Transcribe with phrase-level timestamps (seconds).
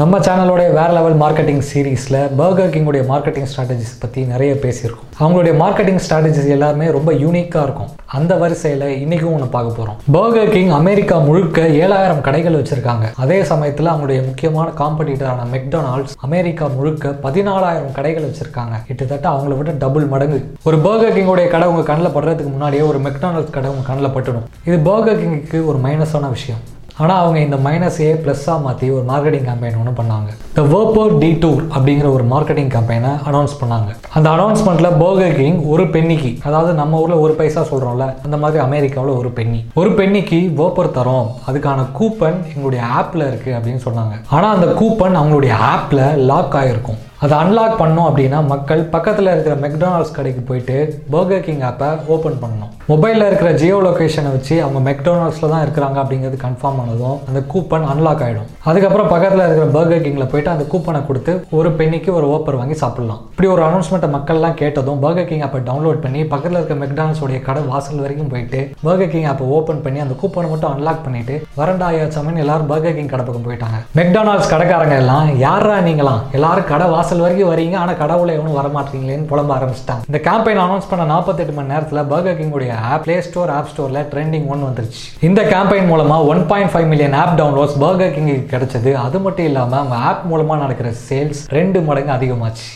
[0.00, 5.06] நம்ம சேனலோடைய வேறு லெவல் மார்க்கெட்டிங் சீரீஸில் பர்கர் கிங்குடைய மார்க்கெட்டிங் ஸ்ட்ராட்டஜிஸ் பற்றி நிறைய பேசியிருக்கோம்.
[5.22, 7.88] அவங்களுடைய மார்க்கெட்டிங் ஸ்ட்ராட்டஜிஸ் எல்லாமே ரொம்ப யூனிக்காக இருக்கும்.
[8.18, 13.08] அந்த வரிசையில் இன்றைக்கும் ஒன்று பார்க்க போகிறோம் பர்கர் கிங் அமெரிக்கா முழுக்க ஏழாயிரம் கடைகள் வச்சுருக்காங்க.
[13.24, 18.84] அதே சமயத்தில் அவங்களுடைய முக்கியமான காம்படிட்டரான மெக்டொனால்ட்ஸ் அமெரிக்கா முழுக்க பதினாலாயிரம் கடைகள் வச்சுருக்காங்க.
[18.90, 20.42] கிட்டத்தட்ட அவங்கள விட டபுள் மடங்கு.
[20.68, 24.48] ஒரு பர்கர் கிங்குடைய கடை உங்கள் கண்ணில் படுறதுக்கு முன்னாடியே ஒரு மெக்டானல்ட்ஸ் கடை உங்கள் கண்ணில் பட்டுடும்.
[24.70, 26.62] இது பர்கர் கிங்குக்கு ஒரு மைனஸான விஷயம்.
[27.02, 30.28] ஆனால் அவங்க இந்த மைனஸையே ப்ளஸ்ஸாக மாற்றி ஒரு மார்க்கெட்டிங் கேம்பெயின் ஒன்று பண்ணாங்க.
[30.58, 33.90] த வேர்பர் டி டூர் அப்படிங்கிற ஒரு மார்க்கெட்டிங் கேம்பெயினை அனௌன்ஸ் பண்ணாங்க.
[34.16, 39.18] அந்த அனௌன்ஸ்மெண்ட்டில் பர்கர் கிங் ஒரு பென்னிக்கு அதாவது நம்ம ஊரில் ஒரு பைசா சொல்கிறோம்ல அந்த மாதிரி அமெரிக்காவில்
[39.20, 41.28] ஒரு பென்னி ஒரு பென்னிக்கு வேர்பர் தரோம்.
[41.50, 44.16] அதுக்கான கூப்பன் எங்களுடைய ஆப்பில் இருக்குது அப்படின்னு சொன்னாங்க.
[44.36, 50.14] ஆனால் அந்த கூப்பன் அவங்களுடைய ஆப்பில் லாக் ஆகிருக்கும் அதை அன்லாக் பண்ணோம் அப்படின்னா மக்கள் பக்கத்தில் இருக்கிற மெக்டானல்ட்ஸ்
[50.16, 50.74] கடைக்கு போயிட்டு
[51.14, 52.72] பர்கர் கிங் ஆப்பை ஓப்பன் பண்ணணும்.
[52.90, 58.22] மொபைலில் இருக்கிற ஜியோ லொக்கேஷனை வச்சு அவங்க மெக்டானல்ட்ஸில் தான் இருக்கிறாங்க அப்படிங்கிறது கன்ஃபார்ம் பண்ணதும் அந்த கூப்பன் அன்லாக்
[58.26, 62.76] ஆகிடும் அதுக்கப்புறம் பக்கத்தில் இருக்கிற பர்கர் கிங்கில் போயிட்டு அந்த கூப்பனை கொடுத்து ஒரு பென்னிக்கு ஒரு ஓப்பர் வாங்கி
[62.82, 63.22] சாப்பிடலாம்.
[63.32, 68.04] இப்படி ஒரு அனௌன்ஸ்மெண்ட்டை மக்கள்லாம் கேட்டதும் பர்கர் கிங் ஆப்பை டவுன்லோட் பண்ணி பக்கத்தில் இருக்கிற மெக்டானல்ஸோடைய கடை வாசல்
[68.04, 72.70] வரைக்கும் போயிட்டு பர்கர் கிங் ஆப்பை ஓப்பன் பண்ணி அந்த கூப்பனை மட்டும் அன்லாக் பண்ணிட்டு வரண்டா ஆயாச்சாமின்னு எல்லாரும்
[72.74, 73.80] பர்கர் கிங் கடை பக்கம் போயிட்டாங்க.
[74.00, 76.22] மெக்டானல்ட்ஸ் கடைக்காரங்க எல்லாம் யாரா நீங்களாம்?
[76.38, 77.76] எல்லாரும் கடை வாசல் வரைக்கும் வரீங்க.
[77.82, 82.72] ஆனால் கடவுளை எவனும் வரமாட்டீங்களேன்னு புலம்ப ஆரம்பிச்சிட்டாங்க இந்த கேம்பெயின் அனௌன்ஸ் பண்ண நாற்பத்தெட்டு மணி நேரத்தில் பர்கர் கிங்குடைய
[82.92, 85.04] ஆப் பிளே ஸ்டோர் ஆப் ஸ்டோரில் ட்ரெண்டிங் ஒன் வந்துருச்சு.
[85.28, 88.92] இந்த கேம்பெயின் மூலமாக one point five million app downloads burger கிங்குக்கு கிடைச்சது.
[89.06, 92.66] அது மட்டும் இல்லாமல் அவங்க ஆப் மூலமாக நடக்கிற சேல்ஸ் ரெண்டு மடங்கு அதிகமாச்சு.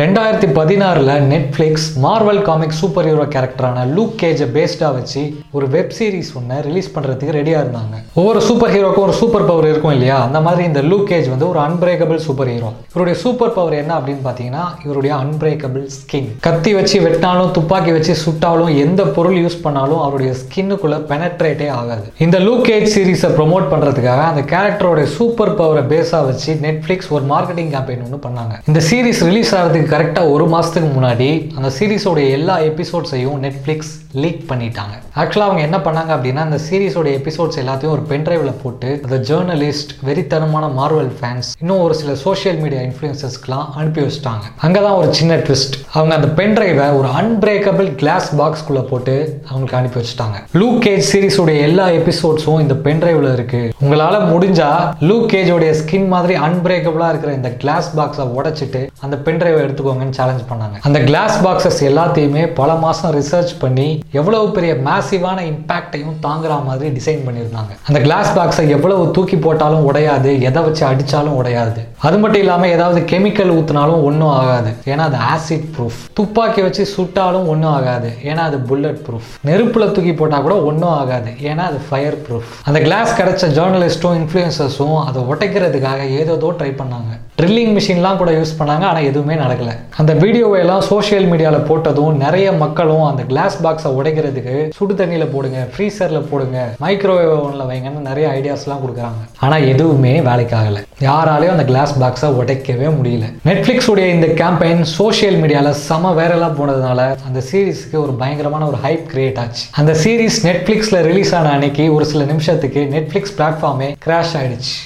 [0.00, 5.22] ரெண்டாயிரத்தி பதினாறில் Netflix Marvel comic super hero கேரக்டரான Luke கேஜை பேஸ்டாக வச்சு
[5.56, 7.96] ஒரு வெப் சீரிஸ் ஒன்று ரிலீஸ் பண்ணுறதுக்கு ரெடியாக இருந்தாங்க.
[8.20, 10.18] ஒவ்வொரு சூப்பர் ஹீரோக்கும் ஒரு சூப்பர் பவர் இருக்கும் இல்லையா?
[10.26, 14.22] அந்த மாதிரி இந்த லூக் கேஜ் வந்து ஒரு அன்பிரேக்கபிள் சூப்பர் ஹீரோ இவருடைய சூப்பர் பவர் என்ன அப்படின்னு
[14.28, 20.34] பார்த்தீங்கன்னா இவருடைய அன்பிரேக்கபிள் ஸ்கின் கத்தி வச்சு வெட்டினாலும் துப்பாக்கி வச்சு சுட்டாலும் எந்த பொருள் யூஸ் பண்ணாலும் அவருடைய
[20.42, 22.06] ஸ்கின்னுக்குள்ளே பெனட்ரேட்டே ஆகாது.
[22.26, 27.74] இந்த லூக் கேஜ் சீரிஸை ப்ரொமோட் பண்ணுறதுக்காக அந்த கேரக்டரோட சூப்பர் பவரை பேஸாக வச்சு நெட்ஃப்ளிக்ஸ் ஒரு மார்க்கெட்டிங்
[27.76, 28.54] கேம்பெயின் ஒன்று பண்ணாங்க.
[28.70, 34.94] இந்த சீரிஸ் ரிலீஸ் ஆகிறதுக்கு கரெக்டாக ஒரு மாதத்துக்கு முன்னாடி அந்த சீரீஸோடைய எல்லா எபிசோட்ஸையும் நெட்ஃப்ளிக்ஸ் லீக் பண்ணிட்டாங்க.
[35.20, 40.66] ஆக்சுவலாக அவங்க என்ன பண்ணாங்க அப்படின்னா அந்த சீரீஸோட எபிசோட்ஸ் எல்லாத்தையும் ஒரு பென்ட்ரைவில் போட்டு அந்த ஜேர்னலிஸ்ட் வெறித்தனமான
[40.80, 44.44] மார்வல் ஃபேன்ஸ் இன்னும் ஒரு சில சோஷியல் மீடியா இன்ஃப்ளூயன்சஸ்க்குலாம் அனுப்பி வச்சிட்டாங்க.
[44.66, 49.16] அங்கே தான் ஒரு சின்ன ட்விஸ்ட் அவங்க அந்த பென்ட்ரைவை ஒரு அன்பிரேக்கபிள் கிளாஸ் பாக்ஸ்குள்ளே போட்டு
[49.50, 50.36] அவங்களுக்கு அனுப்பி வச்சுட்டாங்க.
[50.60, 57.12] லூ கேஜ் சீரீஸோடைய எல்லா எபிசோட்ஸும் இந்த பென்ட்ரைவில் இருக்குது உங்களால் முடிஞ்சால் லூ கேஜோடைய ஸ்கின் மாதிரி அன்பிரேக்கபிளாக
[57.12, 60.76] இருக்கிற இந்த கிளாஸ் பாக்ஸை உடைச்சிட்டு அந்த பென்ட்ரைவை எடுத்துக்கோங்கன்னு சேலஞ்ச் பண்ணாங்க.
[60.88, 63.88] அந்த கிளாஸ் பாக்ஸஸ் எல்லாத்தையுமே பல மாதம் ரிசர்ச் பண்ணி
[64.18, 67.72] எவ்வளவு பெரிய மேசிவான இம்பேக்டையும் தாங்குற மாதிரி டிசைன் பண்ணியிருந்தாங்க.
[67.88, 71.80] அந்த கிளாஸ் பாக்ஸை எவ்வளவு தூக்கி போட்டாலும் உடையாது எதை வச்சு அடித்தாலும் உடையாது.
[72.08, 74.70] அது மட்டும் இல்லாமல் ஏதாவது கெமிக்கல் ஊற்றினாலும் ஒன்றும் ஆகாது.
[74.92, 78.10] ஏன்னா அது ஆசிட் ப்ரூஃப் துப்பாக்கி வச்சு சுட்டாலும் ஒன்றும் ஆகாது.
[78.30, 81.32] ஏன்னா அது புல்லட் ப்ரூஃப் நெருப்பில் தூக்கி போட்டால் கூட ஒன்றும் ஆகாது.
[81.50, 87.12] ஏன்னா அது ஃபயர் ப்ரூஃப் அந்த கிளாஸ் கிடைச்ச ஜேர்னலிஸ்ட்டும் இன்ஃப்ளூயன்சர்ஸும் அதை உடைக்கிறதுக்காக ஏதோதோ ட்ரை பண்ணாங்க.
[87.40, 89.74] ட்ரில்லிங் மிஷின்லாம் கூட யூஸ் பண்ணாங்க ஆனால் எதுவுமே நடக்கலை.
[90.00, 95.68] அந்த வீடியோவை எல்லாம் சோஷியல் மீடியாவில் போட்டதும் நிறைய மக்களும் அந்த கிளாஸ் பாக்ஸை உடைக்கிறதுக்கு சுடு தண்ணியில் போடுங்க
[95.72, 99.20] ஃப்ரீசரில் போடுங்க மைக்ரோவேவ் ஓவனில் வைங்கன்னு நிறைய ஐடியாஸ்லாம் கொடுக்குறாங்க.
[99.38, 100.82] ஆனால் எதுவுமே வேலைக்கு ஆகலை.
[101.00, 103.26] யாராலையும் அந்த கிளாஸ் பாக்ஸை உடைக்கவே முடியல.
[103.44, 109.38] நெட்ஃப்ளிக்ஸுடைய இந்த கேம்பெயின் சோஷியல் மீடியாவில் செம வைரலாக போனதுனால அந்த சீரீஸ்க்கு ஒரு பயங்கரமான ஒரு ஹைப் கிரியேட்
[109.38, 109.64] ஆச்சு.
[109.70, 114.76] அந்த சீரீஸ் நெட்ஃப்ளிக்ஸில் ரிலீஸ் ஆன அன்னைக்கு ஒரு சில நிமிஷத்துக்கு நெட்ஃப்ளிக்ஸ் பிளாட்ஃபார்மே கிராஷ் ஆயிடுச்சு.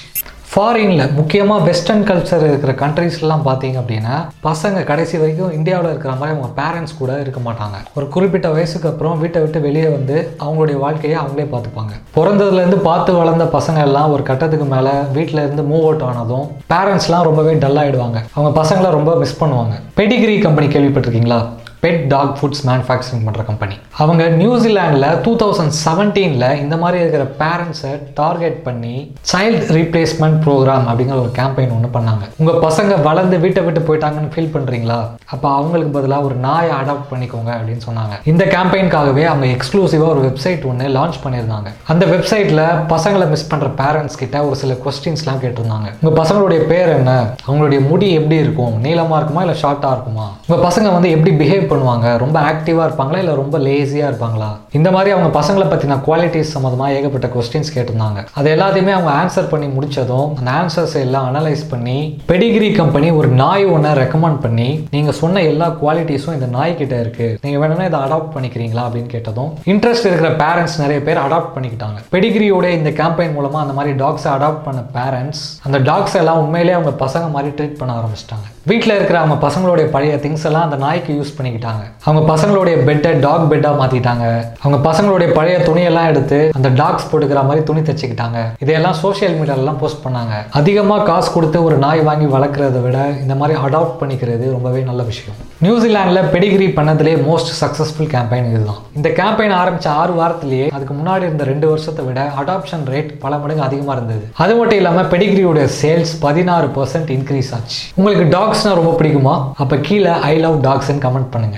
[0.53, 4.15] ஃபாரினில் முக்கியமாக வெஸ்டர்ன் கல்ச்சர் இருக்கிற கண்ட்ரீஸ்லாம் பார்த்தீங்க அப்படின்னா
[4.47, 7.77] பசங்க கடைசி வரைக்கும் இந்தியாவில் இருக்கிற மாதிரி அவங்க பேரண்ட்ஸ் கூட இருக்க மாட்டாங்க.
[7.97, 11.95] ஒரு குறிப்பிட்ட வயசுக்கு அப்புறம் வீட்டை விட்டு வெளியே வந்து அவங்களுடைய வாழ்க்கையை அவங்களே பார்த்துப்பாங்க.
[12.17, 17.55] பிறந்ததுலேருந்து பார்த்து வளர்ந்த பசங்க எல்லாம் ஒரு கட்டத்துக்கு மேலே வீட்டில் இருந்து மூவ் அவுட் ஆனதும் பேரண்ட்ஸ்லாம் ரொம்பவே
[17.65, 19.75] டல் ஆகிடுவாங்க அவங்க பசங்களை ரொம்ப மிஸ் பண்ணுவாங்க.
[19.99, 21.41] பெடிகிரி கம்பெனி கேள்விப்பட்டிருக்கீங்களா?
[21.83, 27.93] பெட் டாக் ஃபுட்ஸ் மேனுஃபேக்சரிங் பண்ணுற கம்பெனி அவங்க நியூசிலாண்டில் டூ தௌசண்ட் செவன்டீனில் இந்த மாதிரி இருக்கிற பேரண்ட்ஸை
[28.21, 28.95] டார்கெட் பண்ணி
[29.31, 32.23] சைல்டு ரீப்ளேஸ்மெண்ட் ப்ரோக்ராம் அப்படிங்கிற ஒரு கேம்பெயின் ஒன்று பண்ணாங்க.
[32.41, 34.99] உங்கள் பசங்க வளர்ந்து வீட்டை விட்டு போயிட்டாங்கன்னு ஃபீல் பண்ணுறீங்களா
[35.33, 38.13] அப்போ அவங்களுக்கு பதிலாக ஒரு நாயை அடாப்ட் பண்ணிக்கோங்க அப்படின்னு சொன்னாங்க.
[38.31, 41.69] இந்த கேம்பெயினுக்காகவே அவங்க எக்ஸ்க்ளூசிவாக ஒரு வெப்சைட் ஒன்று லான்ச் பண்ணியிருந்தாங்க.
[41.93, 42.63] அந்த வெப்சைட்டில்
[42.93, 45.89] பசங்களை மிஸ் பண்ணுற பேரண்ட்ஸ் கிட்ட ஒரு சில கொஸ்டின்ஸ்லாம் கேட்டிருந்தாங்க.
[46.01, 47.11] உங்கள் பசங்களுடைய பேர் என்ன?
[47.47, 48.73] அவங்களுடைய முடி எப்படி இருக்கும்?
[48.87, 50.27] நீளமாக இருக்குமா இல்லை ஷார்ட்டாக இருக்குமா?
[50.47, 52.07] உங்கள் பசங்க வந்து எப்படி பிஹேவ் பண்ணுவாங்க?
[52.23, 53.21] ரொம்ப ஆக்டிவாக இருப்பாங்களா?
[53.23, 54.49] இல்லை ரொம்ப லேசியாக இருப்பாங்களா?
[54.79, 58.19] இந்த மாதிரி அவங்க பசங்களை பற்றின குவாலிட்டிஸ் சம்மந்தமாக ஏகப்பட்ட கொஸ்டின்ஸ் கேட்டிருந்தாங்க.
[58.39, 61.97] அது எல்லாத்தையுமே அவங்க ஆன்சர் பண்ணி முடிச்சதும் அந்த ஆன்சர்ஸ் எல்லாம் அனலைஸ் பண்ணி
[62.31, 67.27] பெடிகிரி கம்பெனி ஒரு நாய் ஒன்றை ரெக்கமெண்ட் பண்ணி நீங்கள் சொன்ன எல்லா குவாலிட்டிஸும் இந்த நாய் கிட்ட இருக்கு.
[67.45, 71.99] நீங்கள் வேணும்னா இதை அடாப்ட் பண்ணிக்கிறீங்களா அப்படின்னு கேட்டதும் இன்ட்ரெஸ்ட் இருக்கிற பேரண்ட்ஸ் நிறைய பேர் அடாப்ட் பண்ணிக்கிட்டாங்க.
[72.15, 76.93] பெடிகிரியோட இந்த கேம்பெயின் மூலமாக அந்த மாதிரி டாக்ஸை அடாப்ட் பண்ண பேரண்ட்ஸ் அந்த டாக்ஸ் எல்லாம் உண்மையிலேயே அவங்க
[77.05, 78.47] பசங்க மாதிரி ட்ரீட் பண்ண ஆரம்பிச்சிட்டாங்க.
[78.71, 83.11] வீட்டில் இருக்கிற அவங்க பசங்களுடைய பழைய திங்ஸ் எல்லாம் அந்த நாய்க்கு யூஸ் பண்ணிக்கிட்டு பண்ணிட்டாங்க அவங்க பசங்களுடைய பெட்டை
[83.25, 84.25] டாக் பெட்டாக மாற்றிட்டாங்க
[84.63, 88.39] அவங்க பசங்களுடைய பழைய துணியெல்லாம் எடுத்து அந்த டாக்ஸ் போட்டுக்கிற மாதிரி துணி தைச்சிக்கிட்டாங்க.
[88.63, 90.33] இதையெல்லாம் சோஷியல் மீடியாலலாம் போஸ்ட் பண்ணாங்க.
[90.59, 95.37] அதிகமாக காசு கொடுத்து ஒரு நாய் வாங்கி வளர்க்குறத விட இந்த மாதிரி அடாப்ட் பண்ணிக்கிறது ரொம்பவே நல்ல விஷயம்.
[95.65, 98.79] நியூசிலாண்டில் பெடிகிரி பண்ணதுலேயே மோஸ்ட் சக்ஸஸ்ஃபுல் கேம்பெயின் இதுதான்.
[98.99, 103.65] இந்த கேம்பெயின் ஆரம்பிச்ச ஆறு வாரத்திலேயே அதுக்கு முன்னாடி இருந்த ரெண்டு வருஷத்தை விட அடாப்ஷன் ரேட் பல மடங்கு
[103.67, 104.25] அதிகமாக இருந்தது.
[104.43, 107.79] அது மட்டும் இல்லாமல் பெடிகிரியோட சேல்ஸ் பதினாறு பர்சன்ட் இன்க்ரீஸ் ஆச்சு.
[107.99, 109.35] உங்களுக்கு டாக்ஸ்னால் ரொம்ப பிடிக்குமா?
[109.63, 111.52] அப்போ கீழே ஐ லவ் டாக்ஸ்ன்னு கமெண்ட் பண்ணுங்க.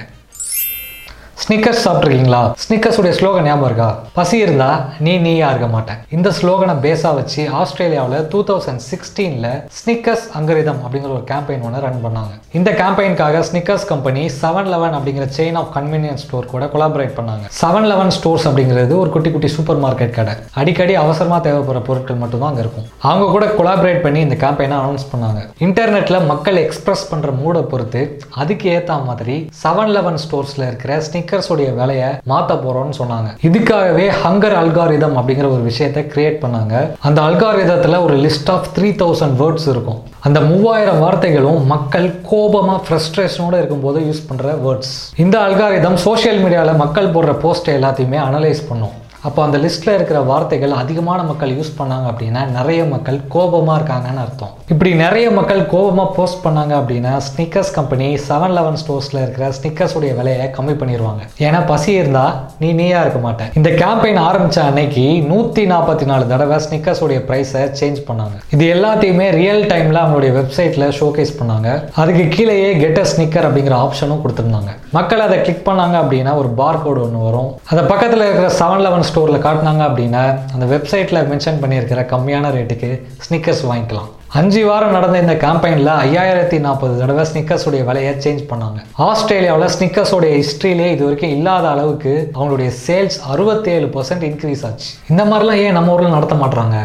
[1.45, 3.89] ஸ்னிக்கர்ஸ் சாப்பிட்ருக்கீங்களா ஸ்னிக்கர்ஸுடைய ஸ்லோகன் ஞாபகம் இருக்கா?
[4.15, 4.69] பசி இருந்தா
[5.05, 5.99] நீ நீயா இருக்க மாட்டேன்.
[6.15, 9.45] இந்த ஸ்லோகனை பேஸா வச்சு ஆஸ்திரேலியாவில் டூ தௌசண்ட் சிக்ஸ்டீனில்
[9.79, 12.33] ஸ்னிக்கர்ஸ் அங்கரிதம் அப்படிங்கிற ஒரு கேம்பெயின் ஒன்று ரன் பண்ணாங்க.
[12.59, 17.45] இந்த கேம்பெயினுக்காக ஸ்னிக்கர்ஸ் கம்பெனி செவன் லெவன் அப்படிங்கிற செயின் ஆஃப் கன்வீனியன்ஸ் ஸ்டோர் கூட கொலாபரேட் பண்ணாங்க.
[17.59, 20.35] செவன் லெவன் ஸ்டோர்ஸ் அப்படிங்கிறது ஒரு குட்டி குட்டி சூப்பர் மார்க்கெட் கடை.
[20.63, 22.89] அடிக்கடி அவசரமாக தேவைப்படுற பொருட்கள் மட்டும்தான் அங்கே இருக்கும்.
[23.11, 25.43] அவங்க கூட கொலாபரேட் பண்ணி இந்த கேம்பெயினை அனௌன்ஸ் பண்ணாங்க.
[25.67, 28.03] இன்டர்நெட்டில் மக்கள் எக்ஸ்பிரஸ் பண்ணுற மூடை பொறுத்து
[28.43, 33.29] அதுக்கு ஏற்ற மாதிரி செவன் லெவன் ஸ்டோர்ஸில் இருக்கிற ஸ்னிக்கர் ஹேக்கர்ஸோடைய வேலையை மாற்ற போகிறோம்னு சொன்னாங்க.
[33.47, 36.73] இதுக்காகவே ஹங்கர் அல்காரிதம் அப்படிங்கிற ஒரு விஷயத்தை கிரியேட் பண்ணாங்க.
[37.07, 40.01] அந்த அல்காரிதத்தில் ஒரு list of three thousand words இருக்கும்.
[40.27, 44.93] அந்த மூவாயிரம் வார்த்தைகளும் மக்கள் கோபமாக ஃப்ரஸ்ட்ரேஷனோட இருக்கும்போது யூஸ் பண்ணுற வேர்ட்ஸ்
[45.23, 48.95] இந்த அல்காரிதம் சோஷியல் மீடியாவில் மக்கள் போடுற போஸ்ட் எல்லாத்தையுமே அனலைஸ் பண்ணும்.
[49.27, 54.51] அப்போ அந்த லிஸ்ட்டில் இருக்கிற வார்த்தைகள் அதிகமான மக்கள் யூஸ் பண்ணாங்க அப்படின்னா நிறைய மக்கள் கோபமாக இருக்காங்கன்னு அர்த்தம்.
[54.73, 60.45] இப்படி நிறைய மக்கள் கோபமாக போஸ்ட் பண்ணாங்க அப்படின்னா ஸ்னிக்கர்ஸ் கம்பெனி செவன் லெவன் ஸ்டோர்ஸில் இருக்கிற ஸ்னிக்கர்ஸுடைய விலையை
[60.57, 62.33] கம்மி பண்ணிடுவாங்க ஏன்னா பசி இருந்தால்
[62.63, 67.99] நீ நீயா இருக்க மாட்டேன் இந்த கேம்பெயின் ஆரம்பித்த அன்னைக்கு நூற்றி நாற்பத்தி நாலு தடவை ஸ்னிக்கர்ஸுடைய ப்ரைஸை சேஞ்ச்
[68.09, 68.37] பண்ணாங்க.
[68.55, 71.69] இது எல்லாத்தையுமே ரியல் டைமில் அவங்களுடைய வெப்சைட்டில் ஷோகேஸ் பண்ணாங்க.
[72.03, 74.71] அதுக்கு கீழேயே கெட் அ ஸ்னிக்கர் அப்படிங்கிற ஆப்ஷனும் கொடுத்துருந்தாங்க.
[74.99, 77.51] மக்கள் அதை கிளிக் பண்ணாங்க அப்படின்னா ஒரு பார் கோடு ஒன்று வரும்.
[77.71, 80.21] அதை பக்கத்தில் இருக்கிற செவன் லெவன் ஸ்டோரில் காட்டினாங்க அப்படின்னா
[80.53, 82.89] அந்த வெப்சைட்டில் மென்ஷன் பண்ணியிருக்கிற கம்மியான ரேட்டுக்கு
[83.25, 84.09] ஸ்னிக்கர்ஸ் வாங்கிக்கலாம்.
[84.39, 88.79] அஞ்சு வாரம் நடந்த இந்த கேம்பெயினில் ஐயாயிரத்தி நாற்பது தடவை ஸ்னிக்கர்ஸுடைய விலையை சேஞ்ச் பண்ணாங்க.
[89.07, 94.89] ஆஸ்திரேலியாவில் ஸ்னிக்கர்ஸோடைய ஹிஸ்ட்ரியிலே இது வரைக்கும் இல்லாத அளவுக்கு அவங்களுடைய சேல்ஸ் அறுபத்தேழு பர்சன்ட் இன்க்ரீஸ் ஆச்சு.
[95.11, 96.79] இந்த மாதிரிலாம் ஏன் நம்ம ஊரில் நடத்த மாட்டுறாங்க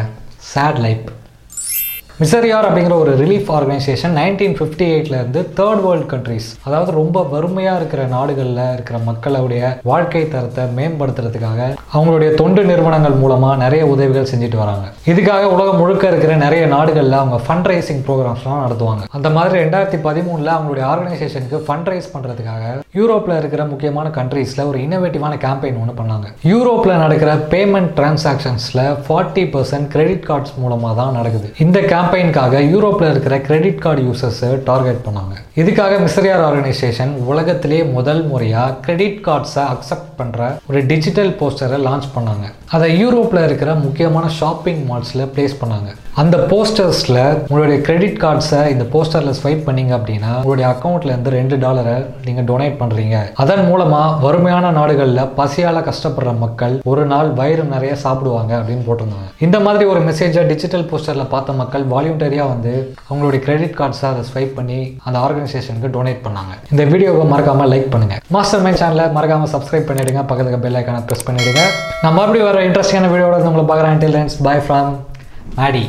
[0.53, 1.03] சேட் லைஃப்
[2.21, 8.01] மிசரியார் அப்படிங்கிற ஒரு ரிலீஃப் ஆர்கனைசேஷன் நைன்டீன் ஃபிஃப்டி இருந்து தேர்ட் வேர்ல்ட் கண்ட்ரிஸ் அதாவது ரொம்ப வறுமையாக இருக்கிற
[8.11, 11.59] நாடுகளில் இருக்கிற மக்களுடைய வாழ்க்கை தரத்தை மேம்படுத்துறதுக்காக
[11.93, 14.85] அவங்களுடைய தொண்டு நிறுவனங்கள் மூலமாக நிறைய உதவிகள் செஞ்சுட்டு வராங்க.
[15.13, 19.07] இதுக்காக உலகம் முழுக்க இருக்கிற நிறைய நாடுகளில் அவங்க ஃபண்ட் ரைசிங் ப்ரோக்ராம்ஸ்லாம் நடத்துவாங்க.
[19.19, 25.33] அந்த மாதிரி ரெண்டாயிரத்தி பதிமூணில் அவங்களுடைய ஆர்கனைசேஷனுக்கு ஃபண்ட் ரைஸ் பண்ணுறதுக்காக யூரோப்பில் இருக்கிற முக்கியமான கண்ட்ரீஸில் ஒரு இன்னோவேட்டிவான
[25.47, 26.27] கேம்பெயின் ஒன்று பண்ணாங்க.
[26.51, 31.49] யூரோப்பில் நடக்கிற பேமெண்ட் டிரான்சாக்ஷன்ஸில் ஃபார்ட்டி பர்சன்ட் கிரெடிட் கார்ட்ஸ் மூலமாக தான் நடக்குது.
[31.67, 31.79] இந்த
[32.11, 35.35] கேம்பெயின்காக யூரோப்பில் இருக்கிற கிரெடிட் கார்டு யூசர்ஸை டார்கெட் பண்ணாங்க.
[35.61, 42.45] இதுக்காக மிஸ்ரியார் ஆர்கனைசேஷன் உலகத்திலே முதல் முறையாக கிரெடிட் கார்ட்ஸை அக்செப்ட் பண்ணுற ஒரு டிஜிட்டல் போஸ்டரை லான்ச் பண்ணாங்க.
[42.75, 45.89] அதை யூரோப்பில் இருக்கிற முக்கியமான ஷாப்பிங் மால்ஸில் ப்ளேஸ் பண்ணாங்க.
[46.19, 51.93] அந்த போஸ்டர்ஸில் உங்களுடைய கிரெடிட் கார்ட்ஸை இந்த போஸ்டரில் ஸ்வைப் பண்ணீங்க அப்படின்னா உங்களுடைய அக்கௌண்ட்லேருந்து ரெண்டு டாலரை
[52.25, 58.51] நீங்கள் டொனேட் பண்ணுறீங்க அதன் மூலமாக வறுமையான நாடுகளில் பசியால் கஷ்டப்படுற மக்கள் ஒரு நாள் வயிறு நிறைய சாப்பிடுவாங்க
[58.59, 59.29] அப்படின்னு போட்டிருந்தாங்க.
[59.45, 62.73] இந்த மாதிரி ஒரு மெசேஜை டிஜிட்டல் போஸ்டரில் பார்த்த மக்கள் வாலியூண்டரியாக வந்து
[63.09, 66.53] அவங்களுடைய கிரெடிட் கார்ட்ஸை அதை ஸ்வைப் பண்ணி அந்த ஆர்கனைசேஷனுக்கு டொனேட் பண்ணாங்க.
[66.73, 68.17] இந்த வீடியோவை மறக்காமல் லைக் பண்ணுங்க.
[68.37, 70.23] மாஸ்டர் மைண்ட் சேனலை மறக்காமல் சப்ஸ்கிரைப் பண்ணிடுங்க.
[70.31, 71.63] பக்கத்துக்கு பெல் ஐக்கானை ப்ரெஸ் பண்ணிவிடுங்க
[72.03, 74.03] நான் மறுபடியும் வர இன்ட்ரெஸ்டிங்கான வீடியோட உங்களை பார்க்குறேன்.
[74.03, 74.19] டில்
[74.49, 74.91] பை ஃப்ரம்
[75.59, 75.83] மேடி